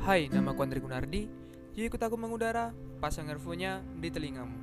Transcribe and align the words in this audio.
Hai, 0.00 0.32
nama 0.32 0.56
ku 0.56 0.64
Andri 0.64 0.80
Gunardi. 0.80 1.28
Yuk 1.76 1.92
ikut 1.92 2.00
aku 2.00 2.16
mengudara, 2.16 2.72
pasang 3.04 3.28
earphone-nya 3.28 3.84
di 4.00 4.08
telingamu. 4.08 4.56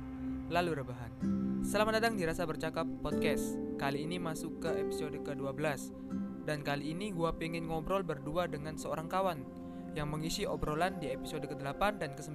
Lalu 0.50 0.82
rebahan. 0.82 1.14
Selamat 1.62 2.02
datang 2.02 2.18
di 2.18 2.26
Rasa 2.26 2.42
Bercakap 2.42 2.82
Podcast. 2.98 3.54
Kali 3.78 4.02
ini 4.02 4.18
masuk 4.18 4.58
ke 4.58 4.66
episode 4.82 5.14
ke-12. 5.22 5.94
Dan 6.42 6.66
kali 6.66 6.90
ini 6.90 7.14
gua 7.14 7.38
pengen 7.38 7.70
ngobrol 7.70 8.02
berdua 8.02 8.50
dengan 8.50 8.74
seorang 8.74 9.06
kawan 9.06 9.46
yang 9.94 10.10
mengisi 10.10 10.42
obrolan 10.42 10.98
di 10.98 11.14
episode 11.14 11.46
ke-8 11.46 12.02
dan 12.02 12.18
ke-9. 12.18 12.34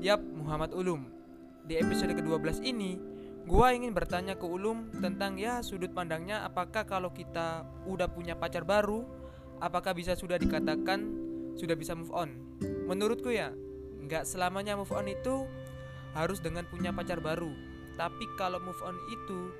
Yap, 0.00 0.24
Muhammad 0.24 0.72
Ulum. 0.72 1.12
Di 1.68 1.76
episode 1.76 2.16
ke-12 2.16 2.64
ini, 2.64 2.96
gua 3.44 3.76
ingin 3.76 3.92
bertanya 3.92 4.40
ke 4.40 4.48
Ulum 4.48 4.88
tentang 5.04 5.36
ya 5.36 5.60
sudut 5.60 5.92
pandangnya 5.92 6.48
apakah 6.48 6.88
kalau 6.88 7.12
kita 7.12 7.68
udah 7.84 8.08
punya 8.08 8.40
pacar 8.40 8.64
baru, 8.64 9.04
apakah 9.60 9.92
bisa 9.92 10.16
sudah 10.16 10.40
dikatakan 10.40 11.25
sudah 11.56 11.74
bisa 11.74 11.96
move 11.96 12.12
on? 12.12 12.32
Menurutku 12.86 13.32
ya, 13.32 13.50
nggak 14.06 14.28
selamanya 14.28 14.78
move 14.78 14.92
on 14.94 15.10
itu 15.10 15.48
harus 16.14 16.38
dengan 16.40 16.64
punya 16.70 16.94
pacar 16.94 17.18
baru. 17.18 17.50
Tapi 17.96 18.24
kalau 18.36 18.60
move 18.62 18.80
on 18.84 18.96
itu 19.10 19.50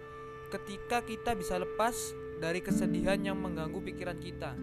ketika 0.52 1.02
kita 1.02 1.34
bisa 1.34 1.58
lepas 1.58 2.14
dari 2.38 2.60
kesedihan 2.60 3.18
yang 3.18 3.40
mengganggu 3.40 3.80
pikiran 3.82 4.20
kita. 4.20 4.54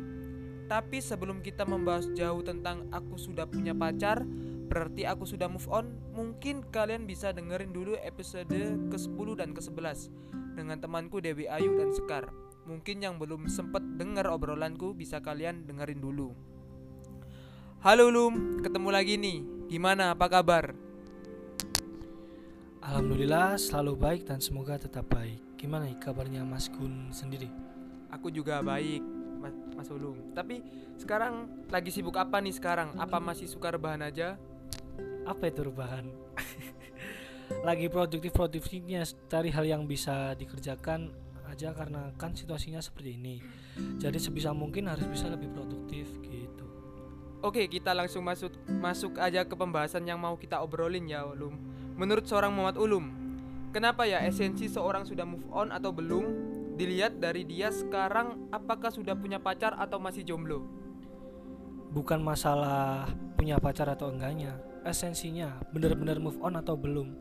Tapi 0.64 1.04
sebelum 1.04 1.44
kita 1.44 1.68
membahas 1.68 2.08
jauh 2.16 2.40
tentang 2.40 2.88
aku 2.90 3.20
sudah 3.20 3.44
punya 3.44 3.76
pacar, 3.76 4.24
berarti 4.72 5.04
aku 5.04 5.27
sudah 5.27 5.52
move 5.52 5.68
on, 5.68 5.91
mungkin 6.16 6.63
kalian 6.72 7.04
bisa 7.04 7.36
dengerin 7.36 7.76
dulu 7.76 8.00
episode 8.00 8.50
ke-10 8.90 9.27
dan 9.38 9.52
ke-11 9.52 10.10
dengan 10.55 10.80
temanku 10.80 11.20
Dewi 11.20 11.52
Ayu 11.52 11.76
dan 11.76 11.91
Sekar. 11.91 12.32
Mungkin 12.63 13.04
yang 13.04 13.20
belum 13.20 13.52
sempet 13.52 13.84
denger 14.00 14.24
obrolanku 14.32 14.96
bisa 14.96 15.20
kalian 15.20 15.68
dengerin 15.68 16.00
dulu. 16.00 16.32
Halo 17.84 18.07
Lum, 18.07 18.63
ketemu 18.63 18.95
lagi 18.95 19.20
nih. 19.20 19.43
Gimana, 19.67 20.15
apa 20.15 20.31
kabar? 20.31 20.71
Alhamdulillah 22.79 23.59
selalu 23.59 23.99
baik 23.99 24.21
dan 24.23 24.39
semoga 24.39 24.79
tetap 24.79 25.03
baik. 25.12 25.59
Gimana 25.59 25.91
nih 25.91 25.99
kabarnya 25.99 26.48
Mas 26.48 26.71
Gun 26.71 27.11
sendiri? 27.11 27.51
Aku 28.07 28.31
juga 28.31 28.63
baik, 28.63 29.04
Mas, 29.35 29.51
Mas 29.76 29.91
Ulum. 29.91 30.15
Tapi 30.31 30.63
sekarang 30.95 31.67
lagi 31.67 31.91
sibuk 31.91 32.15
apa 32.15 32.39
nih 32.39 32.55
sekarang? 32.55 32.95
Apa 32.95 33.20
masih 33.20 33.51
suka 33.51 33.76
rebahan 33.76 33.99
aja? 33.99 34.39
Apa 35.27 35.51
itu 35.51 35.67
rebahan? 35.67 36.07
Lagi 37.67 37.91
produktif-produktifnya 37.91 39.04
cari 39.27 39.51
hal 39.51 39.67
yang 39.67 39.84
bisa 39.91 40.31
dikerjakan 40.39 41.11
aja 41.51 41.76
karena 41.76 42.15
kan 42.15 42.31
situasinya 42.31 42.79
seperti 42.79 43.20
ini. 43.20 43.43
Jadi 43.99 44.23
sebisa 44.23 44.55
mungkin 44.55 44.87
harus 44.87 45.04
bisa 45.04 45.27
lebih 45.27 45.51
produktif 45.51 46.07
gitu. 46.23 46.63
Oke, 47.44 47.68
kita 47.68 47.91
langsung 47.91 48.24
masuk 48.24 48.55
masuk 48.80 49.20
aja 49.20 49.44
ke 49.44 49.52
pembahasan 49.52 50.08
yang 50.08 50.16
mau 50.16 50.40
kita 50.40 50.63
obrolin 50.63 51.04
ya, 51.12 51.27
Ulum. 51.27 51.60
Menurut 52.00 52.24
seorang 52.24 52.55
Muhammad 52.55 52.80
Ulum, 52.80 53.12
kenapa 53.76 54.08
ya 54.08 54.24
esensi 54.24 54.72
seorang 54.72 55.04
sudah 55.04 55.27
move 55.27 55.44
on 55.52 55.76
atau 55.76 55.91
belum 55.91 56.24
dilihat 56.80 57.20
dari 57.20 57.44
dia 57.44 57.68
sekarang 57.68 58.48
apakah 58.48 58.96
sudah 58.96 59.12
punya 59.20 59.44
pacar 59.44 59.76
atau 59.76 60.00
masih 60.00 60.24
jomblo? 60.24 60.63
Bukan 61.91 62.24
masalah 62.24 63.12
punya 63.35 63.60
pacar 63.60 63.91
atau 63.91 64.07
enggaknya, 64.07 64.56
esensinya 64.88 65.59
benar-benar 65.75 66.24
move 66.24 66.40
on 66.40 66.56
atau 66.56 66.80
belum. 66.80 67.12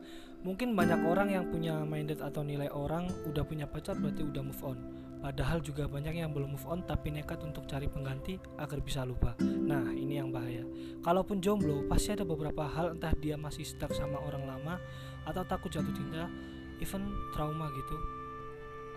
Mungkin 0.47 0.79
banyak 0.79 1.03
orang 1.03 1.35
yang 1.35 1.51
punya 1.51 1.83
minded 1.83 2.23
atau 2.23 2.47
nilai 2.47 2.71
orang 2.71 3.11
udah 3.27 3.43
punya 3.43 3.67
pacar 3.67 3.99
berarti 3.99 4.23
udah 4.23 4.43
move 4.47 4.63
on. 4.63 5.02
Padahal 5.23 5.63
juga 5.63 5.87
banyak 5.87 6.19
yang 6.19 6.35
belum 6.35 6.59
move 6.59 6.67
on 6.67 6.83
tapi 6.83 7.15
nekat 7.15 7.39
untuk 7.47 7.63
cari 7.71 7.87
pengganti 7.87 8.43
agar 8.59 8.83
bisa 8.83 9.07
lupa. 9.07 9.39
Nah, 9.39 9.95
ini 9.95 10.19
yang 10.19 10.35
bahaya. 10.35 10.67
Kalaupun 10.99 11.39
jomblo, 11.39 11.87
pasti 11.87 12.11
ada 12.11 12.27
beberapa 12.27 12.67
hal 12.67 12.99
entah 12.99 13.15
dia 13.15 13.39
masih 13.39 13.63
stuck 13.63 13.95
sama 13.95 14.19
orang 14.19 14.43
lama 14.51 14.83
atau 15.23 15.47
takut 15.47 15.71
jatuh 15.71 15.95
cinta, 15.95 16.27
even 16.83 17.07
trauma 17.31 17.71
gitu. 17.71 17.97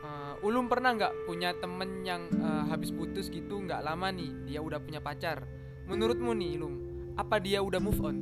Uh, 0.01 0.45
Ulum 0.45 0.65
pernah 0.65 0.97
nggak 0.97 1.29
punya 1.29 1.53
temen 1.61 2.01
yang 2.01 2.25
uh, 2.41 2.65
habis 2.73 2.89
putus 2.89 3.29
gitu 3.29 3.61
nggak 3.61 3.81
lama 3.85 4.09
nih 4.09 4.49
dia 4.49 4.59
udah 4.65 4.81
punya 4.81 5.05
pacar? 5.05 5.45
Menurutmu 5.85 6.33
nih 6.33 6.57
Ulum, 6.57 6.73
apa 7.21 7.37
dia 7.37 7.61
udah 7.61 7.77
move 7.77 8.01
on? 8.01 8.17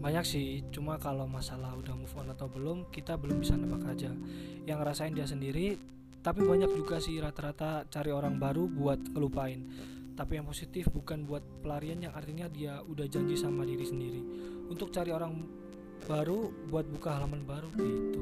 Banyak 0.00 0.24
sih, 0.24 0.64
cuma 0.72 0.96
kalau 0.96 1.28
masalah 1.28 1.76
udah 1.76 1.92
move 1.92 2.16
on 2.16 2.32
atau 2.32 2.48
belum, 2.48 2.88
kita 2.88 3.20
belum 3.20 3.44
bisa 3.44 3.52
nebak 3.52 3.84
aja. 3.84 4.08
Yang 4.64 4.76
ngerasain 4.80 5.12
dia 5.12 5.28
sendiri, 5.28 5.76
tapi 6.20 6.44
banyak 6.44 6.76
juga 6.76 7.00
sih 7.00 7.16
rata-rata 7.16 7.88
cari 7.88 8.12
orang 8.12 8.36
baru 8.36 8.68
buat 8.68 9.00
ngelupain. 9.12 9.64
Tapi 10.12 10.36
yang 10.36 10.44
positif 10.44 10.92
bukan 10.92 11.24
buat 11.24 11.40
pelarian 11.64 11.96
yang 12.04 12.12
artinya 12.12 12.44
dia 12.44 12.84
udah 12.84 13.08
janji 13.08 13.40
sama 13.40 13.64
diri 13.64 13.88
sendiri. 13.88 14.20
Untuk 14.68 14.92
cari 14.92 15.16
orang 15.16 15.32
baru 16.04 16.52
buat 16.68 16.84
buka 16.92 17.16
halaman 17.16 17.40
baru 17.48 17.72
gitu. 17.72 18.20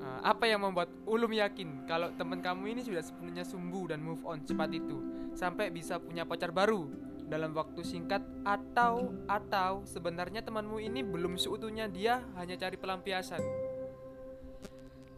Uh, 0.00 0.20
apa 0.24 0.48
yang 0.48 0.64
membuat 0.64 0.88
Ulum 1.04 1.36
yakin 1.36 1.84
kalau 1.84 2.08
teman 2.16 2.40
kamu 2.40 2.76
ini 2.76 2.80
sudah 2.80 3.04
sepenuhnya 3.04 3.44
sumbu 3.44 3.92
dan 3.92 4.00
move 4.00 4.24
on 4.24 4.40
cepat 4.48 4.72
itu 4.72 4.96
sampai 5.36 5.68
bisa 5.68 6.00
punya 6.00 6.24
pacar 6.24 6.48
baru 6.48 6.88
dalam 7.28 7.52
waktu 7.52 7.84
singkat 7.84 8.24
atau 8.40 9.12
atau 9.28 9.84
sebenarnya 9.84 10.40
temanmu 10.40 10.80
ini 10.80 11.04
belum 11.04 11.36
seutuhnya 11.36 11.92
dia 11.92 12.24
hanya 12.40 12.56
cari 12.56 12.80
pelampiasan? 12.80 13.67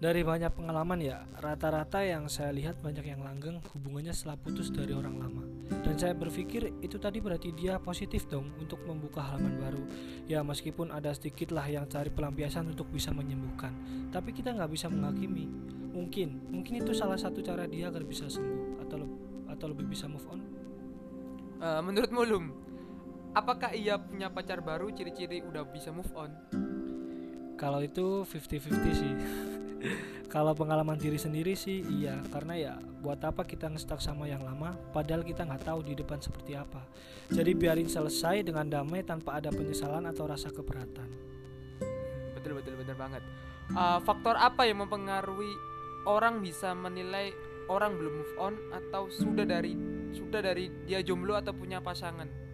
Dari 0.00 0.24
banyak 0.24 0.56
pengalaman 0.56 0.96
ya, 0.96 1.28
rata-rata 1.44 2.00
yang 2.00 2.24
saya 2.32 2.56
lihat 2.56 2.80
banyak 2.80 3.04
yang 3.04 3.20
langgeng 3.20 3.60
hubungannya 3.76 4.16
setelah 4.16 4.40
putus 4.40 4.72
dari 4.72 4.96
orang 4.96 5.20
lama. 5.20 5.44
Dan 5.84 5.92
saya 6.00 6.16
berpikir 6.16 6.72
itu 6.80 6.96
tadi 6.96 7.20
berarti 7.20 7.52
dia 7.52 7.76
positif 7.76 8.24
dong 8.24 8.48
untuk 8.56 8.80
membuka 8.88 9.20
halaman 9.20 9.60
baru. 9.60 9.84
Ya 10.24 10.40
meskipun 10.40 10.88
ada 10.88 11.12
sedikit 11.12 11.52
lah 11.52 11.68
yang 11.68 11.84
cari 11.84 12.08
pelampiasan 12.08 12.72
untuk 12.72 12.88
bisa 12.88 13.12
menyembuhkan. 13.12 13.76
Tapi 14.08 14.32
kita 14.32 14.56
nggak 14.56 14.72
bisa 14.72 14.88
menghakimi. 14.88 15.44
Mungkin, 15.92 16.48
mungkin 16.48 16.80
itu 16.80 16.96
salah 16.96 17.20
satu 17.20 17.44
cara 17.44 17.68
dia 17.68 17.92
agar 17.92 18.00
bisa 18.08 18.24
sembuh 18.24 18.80
atau 18.80 19.04
atau 19.52 19.66
lebih 19.68 19.84
bisa 19.84 20.08
move 20.08 20.24
on. 20.32 20.40
Uh, 21.60 21.84
menurutmu 21.84 22.24
Lum, 22.24 22.56
apakah 23.36 23.76
ia 23.76 24.00
punya 24.00 24.32
pacar 24.32 24.64
baru 24.64 24.88
ciri-ciri 24.96 25.44
udah 25.44 25.68
bisa 25.68 25.92
move 25.92 26.08
on? 26.16 26.32
Kalau 27.60 27.84
itu 27.84 28.24
50-50 28.24 28.96
sih. 28.96 29.12
Kalau 30.30 30.54
pengalaman 30.54 30.94
diri 30.94 31.18
sendiri 31.18 31.58
sih 31.58 31.82
iya 31.82 32.22
karena 32.30 32.54
ya 32.54 32.74
buat 33.02 33.18
apa 33.24 33.42
kita 33.42 33.66
ngestak 33.66 33.98
sama 33.98 34.30
yang 34.30 34.44
lama 34.46 34.78
padahal 34.94 35.26
kita 35.26 35.42
nggak 35.42 35.66
tahu 35.66 35.82
di 35.82 35.98
depan 35.98 36.22
seperti 36.22 36.54
apa. 36.54 36.86
Jadi 37.32 37.50
biarin 37.56 37.90
selesai 37.90 38.46
dengan 38.46 38.68
damai 38.68 39.02
tanpa 39.02 39.42
ada 39.42 39.50
penyesalan 39.50 40.06
atau 40.06 40.30
rasa 40.30 40.54
keberatan. 40.54 41.08
Betul 42.38 42.62
betul 42.62 42.78
betul 42.78 42.94
banget. 42.94 43.22
Uh, 43.74 43.98
faktor 44.02 44.34
apa 44.38 44.66
yang 44.66 44.82
mempengaruhi 44.82 45.54
orang 46.06 46.42
bisa 46.42 46.74
menilai 46.74 47.34
orang 47.70 47.94
belum 47.94 48.14
move 48.22 48.34
on 48.38 48.54
atau 48.74 49.06
sudah 49.10 49.46
dari 49.46 49.74
sudah 50.10 50.42
dari 50.42 50.70
dia 50.86 51.02
jomblo 51.02 51.38
atau 51.38 51.54
punya 51.54 51.78
pasangan? 51.78 52.49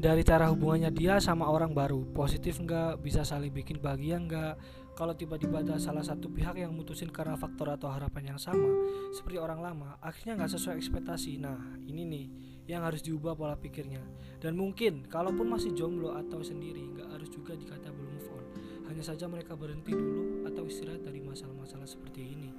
Dari 0.00 0.24
cara 0.24 0.48
hubungannya 0.48 0.88
dia 0.96 1.20
sama 1.20 1.44
orang 1.52 1.76
baru, 1.76 2.08
positif 2.16 2.56
nggak, 2.56 3.04
bisa 3.04 3.20
saling 3.20 3.52
bikin 3.52 3.84
bahagia 3.84 4.16
nggak, 4.16 4.56
kalau 4.96 5.12
tiba-tiba 5.12 5.60
ada 5.60 5.76
salah 5.76 6.00
satu 6.00 6.32
pihak 6.32 6.56
yang 6.56 6.72
mutusin 6.72 7.12
karena 7.12 7.36
faktor 7.36 7.68
atau 7.68 7.92
harapan 7.92 8.32
yang 8.32 8.40
sama 8.40 8.68
seperti 9.12 9.36
orang 9.36 9.60
lama 9.60 10.00
akhirnya 10.00 10.40
nggak 10.40 10.56
sesuai 10.56 10.80
ekspektasi. 10.80 11.36
Nah 11.36 11.76
ini 11.84 12.08
nih 12.08 12.26
yang 12.64 12.80
harus 12.80 13.04
diubah 13.04 13.36
pola 13.36 13.60
pikirnya. 13.60 14.00
Dan 14.40 14.56
mungkin 14.56 15.04
kalaupun 15.04 15.44
masih 15.52 15.76
jomblo 15.76 16.16
atau 16.16 16.40
sendiri 16.40 16.80
nggak 16.96 17.20
harus 17.20 17.28
juga 17.28 17.52
dikata 17.52 17.92
belum 17.92 18.10
move 18.16 18.30
on. 18.32 18.44
Hanya 18.88 19.04
saja 19.04 19.28
mereka 19.28 19.52
berhenti 19.52 19.92
dulu 19.92 20.48
atau 20.48 20.64
istirahat 20.64 21.04
dari 21.04 21.20
masalah-masalah 21.20 21.84
seperti 21.84 22.24
ini. 22.24 22.50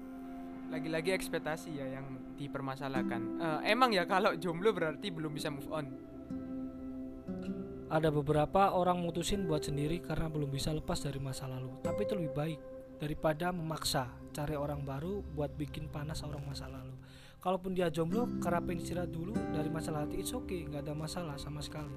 Lagi-lagi 0.70 1.10
ekspektasi 1.18 1.74
ya 1.74 1.90
yang 1.90 2.38
dipermasalahkan. 2.38 3.22
Uh, 3.42 3.60
emang 3.66 3.98
ya 3.98 4.06
kalau 4.06 4.38
jomblo 4.38 4.70
berarti 4.78 5.10
belum 5.10 5.34
bisa 5.34 5.50
move 5.50 5.74
on 5.74 6.11
ada 7.92 8.08
beberapa 8.08 8.72
orang 8.72 9.04
mutusin 9.04 9.44
buat 9.44 9.68
sendiri 9.68 10.00
karena 10.00 10.32
belum 10.32 10.48
bisa 10.48 10.72
lepas 10.72 11.04
dari 11.04 11.20
masa 11.20 11.52
lalu. 11.52 11.76
Tapi 11.84 12.08
itu 12.08 12.16
lebih 12.16 12.32
baik 12.32 12.60
daripada 13.04 13.52
memaksa 13.52 14.08
cari 14.32 14.56
orang 14.56 14.88
baru 14.88 15.20
buat 15.36 15.52
bikin 15.60 15.92
panas 15.92 16.24
orang 16.24 16.40
masa 16.48 16.72
lalu. 16.72 16.96
Kalaupun 17.44 17.76
dia 17.76 17.92
jomblo 17.92 18.40
kerapin 18.40 18.80
istirahat 18.80 19.12
dulu. 19.12 19.36
Dari 19.36 19.68
masalah 19.68 20.08
hati 20.08 20.24
it's 20.24 20.32
okay. 20.32 20.64
Nggak 20.64 20.88
ada 20.88 20.96
masalah 20.96 21.36
sama 21.36 21.60
sekali. 21.60 21.92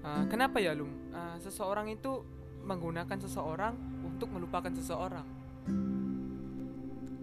Uh, 0.00 0.24
kenapa 0.32 0.56
ya 0.56 0.72
Lum? 0.72 0.88
Uh, 1.12 1.36
seseorang 1.36 1.92
itu 1.92 2.24
menggunakan 2.64 3.20
seseorang 3.20 3.76
untuk 4.08 4.32
melupakan 4.32 4.72
seseorang 4.72 5.28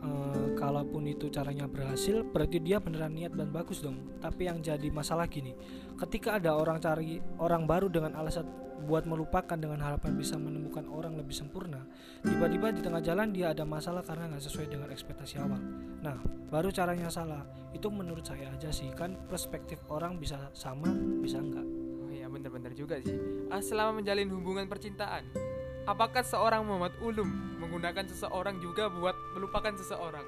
Uh, 0.01 0.57
kalaupun 0.57 1.05
itu 1.05 1.29
caranya 1.29 1.69
berhasil 1.69 2.25
berarti 2.25 2.57
dia 2.57 2.81
beneran 2.81 3.13
niat 3.13 3.37
dan 3.37 3.53
bagus 3.53 3.85
dong. 3.85 4.17
Tapi 4.17 4.49
yang 4.49 4.57
jadi 4.57 4.89
masalah 4.89 5.29
gini 5.29 5.53
ketika 6.01 6.41
ada 6.41 6.57
orang 6.57 6.81
cari 6.81 7.21
orang 7.37 7.69
baru 7.69 7.85
dengan 7.85 8.17
alasan 8.17 8.49
buat 8.81 9.05
melupakan 9.05 9.53
dengan 9.53 9.77
harapan 9.77 10.17
bisa 10.17 10.41
menemukan 10.41 10.89
orang 10.89 11.13
lebih 11.13 11.37
sempurna 11.37 11.85
tiba-tiba 12.25 12.73
di 12.73 12.81
tengah 12.81 12.97
jalan 12.97 13.29
dia 13.29 13.53
ada 13.53 13.61
masalah 13.61 14.01
karena 14.01 14.33
nggak 14.33 14.41
sesuai 14.41 14.67
dengan 14.73 14.89
ekspektasi 14.89 15.37
awal. 15.37 15.61
Nah 16.01 16.17
baru 16.49 16.73
caranya 16.73 17.13
salah. 17.13 17.45
Itu 17.71 17.93
menurut 17.93 18.25
saya 18.25 18.49
aja 18.49 18.73
sih 18.73 18.89
kan 18.97 19.15
perspektif 19.29 19.77
orang 19.93 20.17
bisa 20.17 20.49
sama 20.51 20.91
bisa 21.21 21.37
enggak 21.39 21.63
Oh 22.01 22.09
iya 22.09 22.27
bener-bener 22.27 22.73
juga 22.73 22.97
sih. 22.99 23.15
Ah, 23.53 23.61
Selama 23.61 24.01
menjalin 24.01 24.27
hubungan 24.33 24.65
percintaan 24.65 25.50
Apakah 25.89 26.21
seorang 26.21 26.61
Muhammad 26.61 26.93
Ulum 27.01 27.29
menggunakan 27.57 28.05
seseorang 28.05 28.61
juga 28.61 28.85
buat 28.85 29.17
melupakan 29.33 29.73
seseorang? 29.73 30.23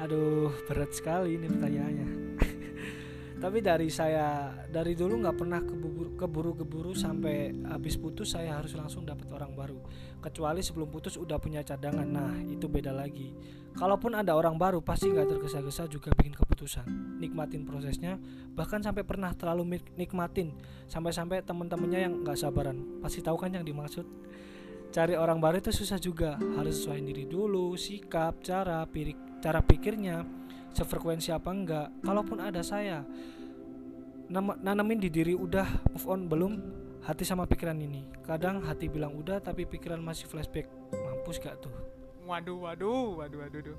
Aduh, 0.00 0.48
berat 0.64 0.96
sekali 0.96 1.36
ini 1.36 1.44
pertanyaannya. 1.44 2.08
Tapi 3.42 3.58
dari 3.60 3.92
saya 3.92 4.48
dari 4.64 4.96
dulu 4.96 5.20
nggak 5.20 5.36
pernah 5.36 5.60
keburu- 5.60 6.16
keburu-keburu 6.16 6.96
sampai 6.96 7.52
habis 7.68 8.00
putus 8.00 8.32
saya 8.32 8.56
harus 8.56 8.72
langsung 8.72 9.04
dapat 9.04 9.28
orang 9.28 9.52
baru. 9.52 9.80
Kecuali 10.24 10.64
sebelum 10.64 10.88
putus 10.88 11.20
udah 11.20 11.36
punya 11.36 11.60
cadangan. 11.60 12.08
Nah, 12.08 12.32
itu 12.48 12.64
beda 12.64 12.96
lagi. 12.96 13.36
Kalaupun 13.76 14.16
ada 14.16 14.32
orang 14.32 14.56
baru 14.56 14.80
pasti 14.80 15.12
nggak 15.12 15.36
tergesa-gesa 15.36 15.84
juga 15.84 16.08
bikin 16.16 16.32
keputusan. 16.56 17.20
Nikmatin 17.20 17.68
prosesnya, 17.68 18.16
bahkan 18.56 18.80
sampai 18.80 19.04
pernah 19.04 19.28
terlalu 19.36 19.76
nikmatin 20.00 20.56
sampai-sampai 20.88 21.44
temen-temennya 21.44 22.08
yang 22.08 22.24
nggak 22.24 22.40
sabaran. 22.40 23.04
Pasti 23.04 23.20
tahu 23.20 23.36
kan 23.36 23.52
yang 23.52 23.60
dimaksud. 23.60 24.08
Cari 24.88 25.12
orang 25.12 25.36
baru 25.36 25.60
itu 25.60 25.68
susah 25.68 26.00
juga. 26.00 26.40
Harus 26.56 26.80
sesuaiin 26.80 27.04
diri 27.04 27.28
dulu, 27.28 27.76
sikap, 27.76 28.40
cara, 28.40 28.80
pirik, 28.88 29.20
cara 29.44 29.60
pikirnya, 29.60 30.24
sefrekuensi 30.72 31.28
apa 31.36 31.52
enggak. 31.52 31.92
Kalaupun 32.00 32.40
ada 32.40 32.64
saya 32.64 33.04
nanamin 34.32 34.98
di 34.98 35.12
diri 35.12 35.36
udah 35.36 35.92
move 35.92 36.06
on 36.08 36.24
belum 36.24 36.52
hati 37.04 37.28
sama 37.28 37.44
pikiran 37.44 37.76
ini. 37.76 38.08
Kadang 38.24 38.64
hati 38.64 38.88
bilang 38.88 39.12
udah 39.12 39.44
tapi 39.44 39.68
pikiran 39.68 40.00
masih 40.00 40.24
flashback. 40.24 40.72
Mampus 40.96 41.36
gak 41.36 41.60
tuh? 41.60 41.74
Waduh, 42.24 42.58
waduh, 42.64 43.20
waduh, 43.20 43.38
waduh, 43.44 43.60
waduh. 43.60 43.78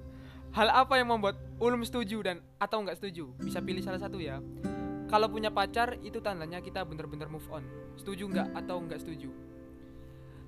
Hal 0.57 0.73
apa 0.73 0.97
yang 0.97 1.13
membuat 1.13 1.37
Ulum 1.61 1.85
setuju 1.85 2.25
dan 2.25 2.41
atau 2.57 2.81
nggak 2.81 2.97
setuju? 2.97 3.29
Bisa 3.37 3.61
pilih 3.61 3.85
salah 3.85 4.01
satu 4.01 4.17
ya. 4.17 4.41
Kalau 5.05 5.29
punya 5.29 5.53
pacar 5.53 6.01
itu 6.01 6.17
tandanya 6.17 6.65
kita 6.65 6.81
bener-bener 6.81 7.29
move 7.29 7.45
on. 7.53 7.61
Setuju 7.93 8.25
nggak 8.25 8.57
atau 8.65 8.81
nggak 8.81 8.97
setuju? 9.05 9.29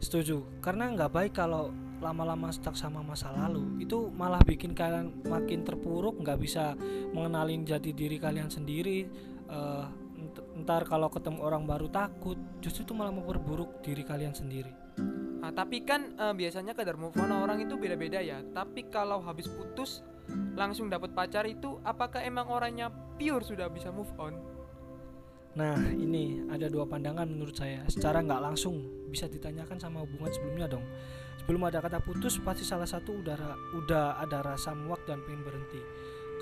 Setuju. 0.02 0.42
Karena 0.66 0.90
nggak 0.98 1.14
baik 1.14 1.34
kalau 1.38 1.70
lama-lama 2.02 2.50
stuck 2.50 2.74
sama 2.74 3.06
masa 3.06 3.30
lalu. 3.30 3.86
Itu 3.86 4.10
malah 4.10 4.42
bikin 4.42 4.74
kalian 4.74 5.30
makin 5.30 5.62
terpuruk, 5.62 6.18
nggak 6.26 6.42
bisa 6.42 6.74
mengenalin 7.14 7.62
jati 7.62 7.94
diri 7.94 8.18
kalian 8.18 8.50
sendiri. 8.50 9.06
Ent- 10.18 10.46
ntar 10.66 10.90
kalau 10.90 11.14
ketemu 11.14 11.46
orang 11.46 11.70
baru 11.70 11.86
takut, 11.86 12.38
justru 12.66 12.82
itu 12.82 12.98
malah 12.98 13.14
memperburuk 13.14 13.86
diri 13.86 14.02
kalian 14.02 14.34
sendiri. 14.34 14.74
Nah, 15.50 15.66
tapi 15.66 15.82
kan 15.82 16.14
eh, 16.14 16.34
biasanya 16.38 16.78
kadar 16.78 16.94
move 16.94 17.18
on 17.18 17.34
orang 17.34 17.58
itu 17.58 17.74
beda-beda 17.74 18.22
ya. 18.22 18.46
Tapi 18.54 18.86
kalau 18.94 19.18
habis 19.18 19.50
putus 19.50 20.06
langsung 20.54 20.94
dapat 20.94 21.10
pacar 21.18 21.50
itu 21.50 21.82
apakah 21.82 22.22
emang 22.22 22.54
orangnya 22.54 22.94
pure 23.18 23.42
sudah 23.42 23.66
bisa 23.66 23.90
move 23.90 24.14
on? 24.22 24.38
Nah, 25.58 25.74
ini 25.90 26.46
ada 26.54 26.70
dua 26.70 26.86
pandangan 26.86 27.26
menurut 27.26 27.58
saya. 27.58 27.82
Secara 27.90 28.22
nggak 28.22 28.46
langsung 28.46 29.10
bisa 29.10 29.26
ditanyakan 29.26 29.82
sama 29.82 30.06
hubungan 30.06 30.30
sebelumnya 30.30 30.70
dong. 30.70 30.86
Sebelum 31.42 31.66
ada 31.66 31.82
kata 31.82 31.98
putus, 31.98 32.38
pasti 32.46 32.62
salah 32.62 32.86
satu 32.86 33.18
udah 33.18 33.34
ra- 33.34 33.58
udah 33.74 34.22
ada 34.22 34.46
rasa 34.46 34.78
muak 34.78 35.02
dan 35.10 35.18
pengen 35.26 35.42
berhenti. 35.42 35.82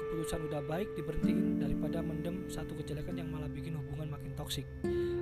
Keputusan 0.03 0.51
udah 0.51 0.59
baik 0.67 0.99
diberhentiin 0.99 1.63
daripada 1.63 2.03
mendem 2.03 2.51
satu 2.51 2.75
kejelekan 2.75 3.15
yang 3.15 3.31
malah 3.31 3.47
bikin 3.47 3.71
hubungan 3.71 4.11
makin 4.11 4.35
toksik. 4.35 4.67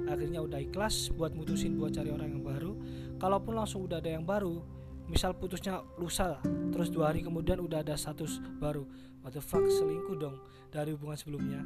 Akhirnya 0.06 0.42
udah 0.42 0.60
ikhlas 0.62 1.10
buat 1.14 1.34
mutusin 1.34 1.78
buat 1.78 1.94
cari 1.94 2.10
orang 2.14 2.30
yang 2.38 2.44
baru. 2.46 2.72
Kalaupun 3.18 3.58
langsung 3.58 3.86
udah 3.86 4.00
ada 4.00 4.12
yang 4.12 4.26
baru, 4.26 4.62
misal 5.10 5.38
putusnya 5.38 5.82
lusa, 6.02 6.42
terus 6.74 6.90
dua 6.90 7.14
hari 7.14 7.22
kemudian 7.22 7.62
udah 7.62 7.82
ada 7.86 7.94
status 7.98 8.42
baru. 8.58 8.86
What 9.26 9.34
the 9.34 9.42
fuck 9.42 9.66
selingkuh 9.66 10.18
dong 10.22 10.38
dari 10.70 10.94
hubungan 10.94 11.18
sebelumnya. 11.18 11.62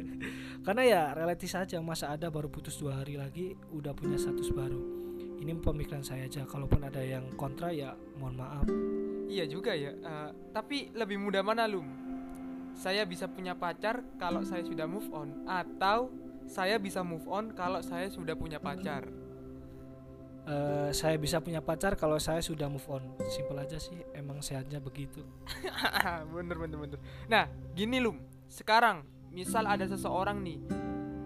Karena 0.66 0.82
ya 0.84 1.02
relatif 1.16 1.48
saja 1.48 1.80
masa 1.80 2.12
ada 2.12 2.28
baru 2.28 2.52
putus 2.52 2.76
dua 2.76 3.00
hari 3.00 3.16
lagi 3.16 3.56
udah 3.72 3.96
punya 3.96 4.20
status 4.20 4.52
baru. 4.52 5.00
Ini 5.40 5.56
pemikiran 5.64 6.04
saya 6.04 6.28
aja. 6.28 6.44
Kalaupun 6.44 6.84
ada 6.84 7.00
yang 7.00 7.32
kontra 7.40 7.72
ya 7.72 7.96
mohon 8.20 8.36
maaf. 8.36 8.68
Iya 9.24 9.48
juga 9.48 9.72
ya. 9.72 9.96
eh, 9.96 10.28
tapi 10.52 10.92
lebih 10.92 11.16
mudah 11.16 11.40
mana 11.40 11.64
Lum? 11.64 11.88
Saya 12.76 13.08
bisa 13.08 13.24
punya 13.24 13.56
pacar 13.56 14.04
kalau 14.20 14.44
saya 14.44 14.60
sudah 14.60 14.84
move 14.84 15.08
on 15.16 15.48
atau 15.48 16.12
saya 16.46 16.80
bisa 16.80 17.04
move 17.04 17.26
on 17.28 17.52
kalau 17.52 17.82
saya 17.84 18.08
sudah 18.08 18.36
punya 18.38 18.62
pacar. 18.62 19.08
Eh, 20.50 20.90
saya 20.96 21.14
bisa 21.20 21.38
punya 21.38 21.60
pacar 21.60 21.94
kalau 21.94 22.16
saya 22.16 22.40
sudah 22.40 22.66
move 22.66 22.86
on. 22.90 23.04
Simpel 23.28 23.60
aja 23.60 23.76
sih. 23.76 24.00
Emang 24.16 24.40
sehatnya 24.40 24.80
begitu. 24.80 25.22
bener 26.34 26.56
bener 26.56 26.78
bener. 26.80 26.98
Nah 27.28 27.46
gini 27.76 28.00
Lum. 28.00 28.18
Sekarang 28.50 29.06
misal 29.30 29.62
ada 29.70 29.86
seseorang 29.86 30.42
nih, 30.42 30.58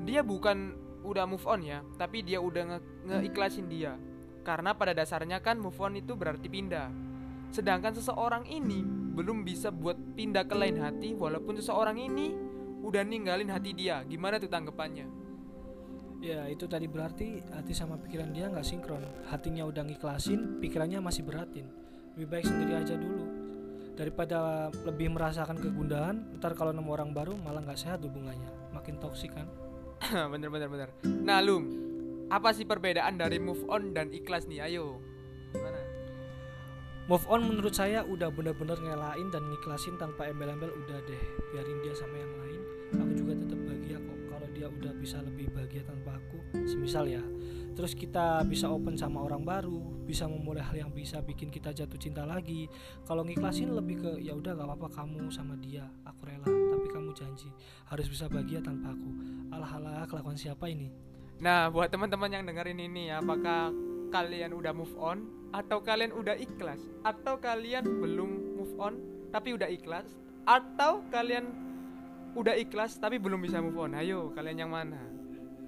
dia 0.04 0.20
bukan 0.20 0.76
udah 1.08 1.24
move 1.24 1.44
on 1.48 1.64
ya, 1.64 1.80
tapi 1.96 2.20
dia 2.20 2.36
udah 2.36 2.76
nge 2.76 2.78
ngeikhlasin 3.08 3.64
dia. 3.64 3.96
Karena 4.44 4.76
pada 4.76 4.92
dasarnya 4.92 5.40
kan 5.40 5.56
move 5.56 5.78
on 5.80 5.96
itu 5.96 6.12
berarti 6.12 6.52
pindah. 6.52 6.92
Sedangkan 7.48 7.96
seseorang 7.96 8.44
ini 8.44 8.84
belum 9.14 9.40
bisa 9.46 9.72
buat 9.72 9.96
pindah 10.18 10.44
ke 10.44 10.52
lain 10.52 10.76
hati 10.82 11.16
walaupun 11.16 11.56
seseorang 11.56 11.96
ini 11.96 12.34
udah 12.84 13.02
ninggalin 13.02 13.48
hati 13.48 13.72
dia. 13.72 14.04
Gimana 14.04 14.36
tuh 14.36 14.52
tanggapannya? 14.52 15.08
Ya 16.20 16.48
itu 16.48 16.64
tadi 16.68 16.88
berarti 16.88 17.40
hati 17.52 17.72
sama 17.72 17.96
pikiran 18.00 18.32
dia 18.32 18.52
nggak 18.52 18.64
sinkron. 18.64 19.04
Hatinya 19.28 19.64
udah 19.64 19.84
ngiklasin, 19.84 20.60
pikirannya 20.60 21.00
masih 21.00 21.24
beratin. 21.24 21.68
Lebih 22.16 22.28
baik 22.28 22.44
sendiri 22.48 22.72
aja 22.76 22.94
dulu. 22.96 23.24
Daripada 23.94 24.68
lebih 24.84 25.12
merasakan 25.12 25.60
kegundahan, 25.60 26.40
ntar 26.40 26.52
kalau 26.58 26.74
nemu 26.74 26.90
orang 26.92 27.10
baru 27.12 27.34
malah 27.40 27.62
nggak 27.62 27.78
sehat 27.78 28.02
hubungannya, 28.04 28.48
makin 28.72 29.00
toksik 29.00 29.32
kan. 29.32 29.48
bener 30.32 30.48
bener 30.50 30.68
bener. 30.68 30.88
Nah 31.04 31.44
Lum, 31.44 31.64
apa 32.28 32.52
sih 32.52 32.66
perbedaan 32.66 33.20
dari 33.20 33.38
move 33.38 33.64
on 33.68 33.92
dan 33.92 34.10
ikhlas 34.10 34.48
nih? 34.48 34.64
Ayo. 34.64 35.00
Move 37.04 37.28
on 37.28 37.44
menurut 37.44 37.76
saya 37.76 38.00
udah 38.00 38.32
bener-bener 38.32 38.80
ngelain 38.80 39.28
dan 39.28 39.44
ngiklasin 39.52 40.00
tanpa 40.00 40.24
embel-embel 40.24 40.72
udah 40.72 41.04
deh 41.04 41.20
biarin 41.52 41.76
dia 41.84 41.92
sama 41.92 42.16
yang 42.16 42.32
lain. 42.40 42.60
Aku 42.96 43.12
juga 43.12 43.32
tetap 43.44 43.60
bahagia 43.60 44.00
kok 44.00 44.18
kalau 44.32 44.48
dia 44.56 44.66
udah 44.72 44.92
bisa 44.96 45.20
lebih 45.20 45.52
bahagia 45.52 45.84
tanpa 45.84 46.16
aku. 46.16 46.40
Semisal 46.64 47.04
ya. 47.04 47.20
Terus 47.76 47.92
kita 47.92 48.40
bisa 48.48 48.72
open 48.72 48.96
sama 48.96 49.20
orang 49.20 49.44
baru, 49.44 49.84
bisa 50.08 50.24
memulai 50.24 50.64
hal 50.64 50.88
yang 50.88 50.96
bisa 50.96 51.20
bikin 51.20 51.52
kita 51.52 51.76
jatuh 51.76 52.00
cinta 52.00 52.24
lagi. 52.24 52.72
Kalau 53.04 53.20
ngiklasin 53.20 53.76
lebih 53.76 54.00
ke 54.00 54.10
ya 54.24 54.32
udah 54.32 54.56
gak 54.56 54.64
apa-apa 54.64 55.04
kamu 55.04 55.28
sama 55.28 55.60
dia, 55.60 55.84
aku 56.08 56.24
rela. 56.24 56.48
Tapi 56.48 56.88
kamu 56.88 57.12
janji 57.12 57.52
harus 57.92 58.08
bisa 58.08 58.32
bahagia 58.32 58.64
tanpa 58.64 58.96
aku. 58.96 59.10
Alah 59.52 59.76
alah 59.76 60.04
kelakuan 60.08 60.40
siapa 60.40 60.72
ini? 60.72 60.88
Nah, 61.44 61.68
buat 61.68 61.92
teman-teman 61.92 62.32
yang 62.32 62.48
dengerin 62.48 62.80
ini, 62.80 63.12
apakah 63.12 63.68
kalian 64.08 64.56
udah 64.56 64.72
move 64.72 64.96
on 64.96 65.43
atau 65.54 65.78
kalian 65.78 66.10
udah 66.10 66.34
ikhlas 66.34 66.82
atau 67.06 67.38
kalian 67.38 67.86
belum 67.86 68.58
move 68.58 68.74
on 68.82 68.98
tapi 69.30 69.54
udah 69.54 69.70
ikhlas 69.70 70.10
atau 70.42 71.06
kalian 71.14 71.46
udah 72.34 72.58
ikhlas 72.58 72.98
tapi 72.98 73.22
belum 73.22 73.38
bisa 73.38 73.62
move 73.62 73.78
on? 73.78 73.94
Ayo, 73.94 74.34
kalian 74.34 74.66
yang 74.66 74.72
mana? 74.74 74.98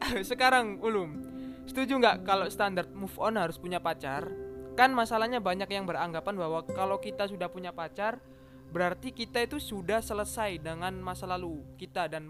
Sekarang 0.30 0.82
Ulum, 0.82 1.22
setuju 1.70 1.96
nggak 2.02 2.26
kalau 2.26 2.50
standar 2.50 2.90
move 2.90 3.14
on 3.22 3.38
harus 3.38 3.56
punya 3.56 3.78
pacar? 3.78 4.26
Kan 4.74 4.92
masalahnya 4.92 5.38
banyak 5.38 5.70
yang 5.70 5.86
beranggapan 5.86 6.34
bahwa 6.36 6.60
kalau 6.66 6.98
kita 6.98 7.30
sudah 7.30 7.48
punya 7.48 7.70
pacar 7.70 8.18
berarti 8.74 9.14
kita 9.14 9.46
itu 9.46 9.62
sudah 9.62 10.02
selesai 10.02 10.58
dengan 10.58 10.98
masa 10.98 11.24
lalu 11.24 11.62
kita 11.78 12.10
dan 12.10 12.26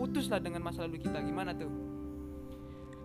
putuslah 0.00 0.40
dengan 0.40 0.64
masa 0.64 0.88
lalu 0.88 1.04
kita. 1.04 1.20
Gimana 1.20 1.52
tuh? 1.52 1.91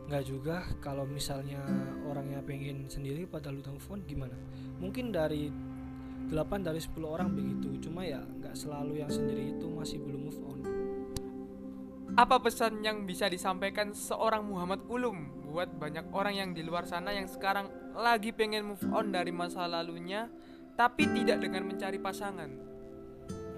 Nggak 0.07 0.23
juga 0.23 0.63
kalau 0.79 1.03
misalnya 1.03 1.59
orangnya 2.07 2.39
pengen 2.39 2.87
sendiri 2.87 3.27
padahal 3.27 3.59
udah 3.59 3.75
move 3.75 3.89
on 3.91 4.01
gimana? 4.07 4.35
Mungkin 4.79 5.11
dari 5.11 5.51
8 6.31 6.63
dari 6.63 6.79
10 6.79 6.95
orang 7.03 7.29
begitu. 7.35 7.87
Cuma 7.87 8.07
ya 8.07 8.23
nggak 8.23 8.55
selalu 8.55 9.03
yang 9.03 9.11
sendiri 9.11 9.55
itu 9.55 9.67
masih 9.67 9.99
belum 9.99 10.21
move 10.31 10.41
on. 10.47 10.59
Apa 12.17 12.39
pesan 12.41 12.81
yang 12.81 13.03
bisa 13.03 13.27
disampaikan 13.27 13.93
seorang 13.93 14.41
Muhammad 14.47 14.81
Ulum 14.89 15.47
buat 15.51 15.69
banyak 15.69 16.09
orang 16.15 16.33
yang 16.35 16.49
di 16.55 16.63
luar 16.63 16.87
sana 16.87 17.13
yang 17.13 17.29
sekarang 17.29 17.67
lagi 17.93 18.31
pengen 18.31 18.73
move 18.73 18.85
on 18.89 19.11
dari 19.13 19.29
masa 19.29 19.67
lalunya 19.67 20.31
tapi 20.79 21.03
tidak 21.13 21.43
dengan 21.43 21.67
mencari 21.67 21.99
pasangan? 21.99 22.49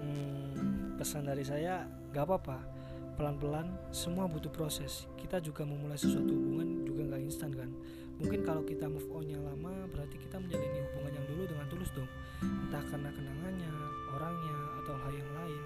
Hmm, 0.02 0.98
pesan 0.98 1.30
dari 1.30 1.46
saya 1.46 1.86
nggak 2.10 2.24
apa-apa. 2.26 2.79
Pelan-pelan 3.20 3.68
semua 3.92 4.24
butuh 4.24 4.48
proses. 4.48 5.04
Kita 5.20 5.44
juga 5.44 5.68
memulai 5.68 6.00
sesuatu 6.00 6.32
hubungan 6.32 6.88
juga 6.88 7.04
nggak 7.04 7.20
instan 7.28 7.52
kan. 7.52 7.68
Mungkin 8.16 8.40
kalau 8.40 8.64
kita 8.64 8.88
move 8.88 9.04
on 9.12 9.28
yang 9.28 9.44
lama 9.44 9.84
berarti 9.92 10.16
kita 10.16 10.40
menjalani 10.40 10.80
hubungan 10.88 11.12
yang 11.20 11.26
dulu 11.28 11.42
dengan 11.44 11.68
tulus 11.68 11.92
dong. 11.92 12.08
Entah 12.40 12.80
karena 12.88 13.12
kenangannya, 13.12 13.72
orangnya 14.16 14.56
atau 14.80 14.96
hal 15.04 15.12
yang 15.12 15.30
lain. 15.36 15.60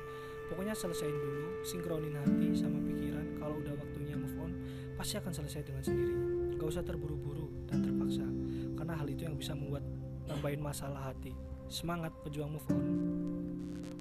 Pokoknya 0.50 0.74
selesaiin 0.74 1.14
dulu, 1.14 1.46
sinkronin 1.62 2.18
hati 2.18 2.58
sama 2.58 2.82
pikiran. 2.90 3.38
Kalau 3.38 3.62
udah 3.62 3.74
waktunya 3.78 4.18
move 4.18 4.34
on, 4.42 4.50
pasti 4.98 5.14
akan 5.22 5.30
selesai 5.30 5.62
dengan 5.62 5.82
sendirinya. 5.86 6.58
Gak 6.58 6.68
usah 6.74 6.82
terburu-buru 6.82 7.70
dan 7.70 7.86
terpaksa 7.86 8.26
karena 8.74 8.98
hal 8.98 9.06
itu 9.06 9.30
yang 9.30 9.38
bisa 9.38 9.54
membuat 9.54 9.86
nambahin 10.26 10.58
masalah 10.58 11.14
hati 11.14 11.30
semangat 11.70 12.10
pejuang 12.26 12.50
move 12.50 12.66
on 12.74 13.33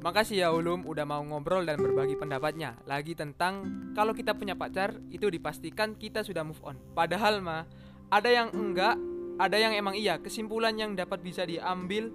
Makasih 0.03 0.43
ya 0.43 0.51
Ulum 0.51 0.83
udah 0.83 1.07
mau 1.07 1.23
ngobrol 1.23 1.63
dan 1.63 1.79
berbagi 1.79 2.19
pendapatnya 2.19 2.75
lagi 2.83 3.15
tentang 3.15 3.63
kalau 3.95 4.11
kita 4.11 4.35
punya 4.35 4.51
pacar 4.51 4.99
itu 5.07 5.31
dipastikan 5.31 5.95
kita 5.95 6.27
sudah 6.27 6.43
move 6.43 6.59
on. 6.59 6.75
Padahal 6.91 7.39
mah 7.39 7.63
ada 8.11 8.27
yang 8.27 8.51
enggak, 8.51 8.99
ada 9.39 9.55
yang 9.55 9.71
emang 9.71 9.95
iya. 9.95 10.19
Kesimpulan 10.19 10.75
yang 10.75 10.91
dapat 10.99 11.23
bisa 11.23 11.47
diambil 11.47 12.11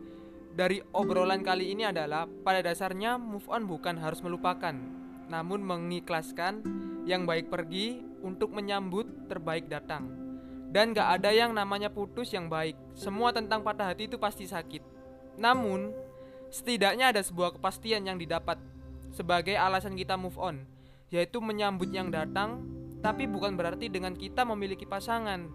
dari 0.53 0.85
obrolan 0.93 1.41
kali 1.41 1.73
ini 1.73 1.89
adalah 1.89 2.29
pada 2.29 2.61
dasarnya 2.61 3.17
move 3.17 3.49
on 3.49 3.65
bukan 3.65 3.97
harus 3.97 4.21
melupakan, 4.21 4.77
namun 5.33 5.65
mengikhlaskan 5.65 6.61
yang 7.09 7.25
baik 7.25 7.49
pergi 7.49 8.05
untuk 8.21 8.53
menyambut 8.53 9.33
terbaik 9.33 9.65
datang. 9.65 10.13
Dan 10.69 10.93
gak 10.93 11.25
ada 11.25 11.33
yang 11.33 11.57
namanya 11.57 11.89
putus 11.89 12.37
yang 12.37 12.53
baik. 12.53 12.77
Semua 12.93 13.33
tentang 13.33 13.65
patah 13.65 13.89
hati 13.89 14.13
itu 14.13 14.21
pasti 14.21 14.45
sakit. 14.45 14.85
Namun, 15.41 16.08
setidaknya 16.49 17.13
ada 17.13 17.21
sebuah 17.25 17.57
kepastian 17.57 18.09
yang 18.09 18.17
didapat 18.17 18.61
sebagai 19.13 19.57
alasan 19.57 19.97
kita 19.97 20.17
move 20.17 20.37
on, 20.37 20.65
yaitu 21.13 21.41
menyambut 21.41 21.89
yang 21.93 22.13
datang, 22.13 22.65
tapi 23.01 23.25
bukan 23.31 23.55
berarti 23.55 23.89
dengan 23.89 24.13
kita 24.17 24.45
memiliki 24.45 24.85
pasangan. 24.85 25.49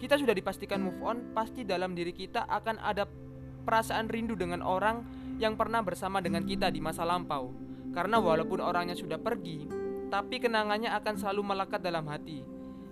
Kita 0.00 0.16
sudah 0.16 0.32
dipastikan 0.32 0.80
move 0.80 1.00
on, 1.04 1.32
pasti 1.36 1.62
dalam 1.62 1.92
diri 1.92 2.16
kita 2.16 2.48
akan 2.48 2.80
ada 2.80 3.04
perasaan 3.64 4.08
rindu 4.08 4.32
dengan 4.32 4.64
orang 4.64 5.04
yang 5.36 5.56
pernah 5.56 5.84
bersama 5.84 6.24
dengan 6.24 6.44
kita 6.44 6.72
di 6.72 6.80
masa 6.80 7.04
lampau. 7.04 7.52
Karena 7.90 8.22
walaupun 8.22 8.62
orangnya 8.62 8.96
sudah 8.96 9.18
pergi, 9.20 9.66
tapi 10.08 10.40
kenangannya 10.40 10.88
akan 10.94 11.14
selalu 11.20 11.42
melekat 11.54 11.80
dalam 11.82 12.06
hati. 12.08 12.42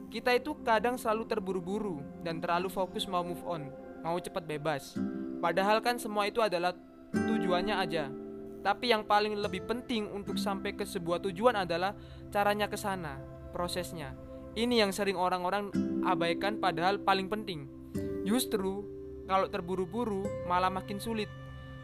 Kita 0.09 0.33
itu 0.33 0.57
kadang 0.65 0.97
selalu 0.97 1.29
terburu-buru 1.29 2.01
dan 2.25 2.41
terlalu 2.41 2.73
fokus 2.73 3.05
mau 3.05 3.21
move 3.21 3.45
on, 3.45 3.69
mau 4.01 4.17
cepat 4.17 4.45
bebas. 4.49 4.97
Padahal 5.39 5.85
kan 5.85 6.01
semua 6.01 6.27
itu 6.27 6.41
adalah 6.41 6.73
tujuannya 7.49 7.77
aja. 7.81 8.13
Tapi 8.61 8.93
yang 8.93 9.09
paling 9.09 9.41
lebih 9.41 9.65
penting 9.65 10.13
untuk 10.13 10.37
sampai 10.37 10.77
ke 10.77 10.85
sebuah 10.85 11.25
tujuan 11.25 11.65
adalah 11.65 11.97
caranya 12.29 12.69
ke 12.69 12.77
sana, 12.77 13.17
prosesnya. 13.57 14.13
Ini 14.53 14.85
yang 14.85 14.93
sering 14.93 15.17
orang-orang 15.17 15.73
abaikan 16.05 16.61
padahal 16.61 17.01
paling 17.01 17.33
penting. 17.33 17.65
Justru 18.29 18.85
kalau 19.25 19.49
terburu-buru 19.49 20.29
malah 20.45 20.69
makin 20.69 21.01
sulit. 21.01 21.33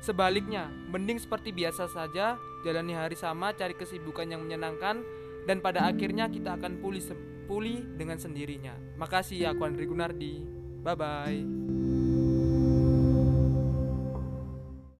Sebaliknya, 0.05 0.69
mending 0.93 1.17
seperti 1.17 1.49
biasa 1.49 1.89
saja, 1.89 2.37
jalani 2.61 2.93
hari 2.93 3.17
sama, 3.17 3.57
cari 3.57 3.73
kesibukan 3.73 4.29
yang 4.29 4.45
menyenangkan, 4.45 5.01
dan 5.49 5.65
pada 5.65 5.89
akhirnya 5.89 6.29
kita 6.29 6.61
akan 6.61 6.77
pulih 6.85 7.01
pulih 7.49 7.89
dengan 7.97 8.21
sendirinya. 8.21 8.77
Makasih 9.01 9.49
ya, 9.49 9.57
aku 9.57 9.65
Gunardi. 9.65 10.45
Bye 10.85 10.93
bye. 10.93 11.64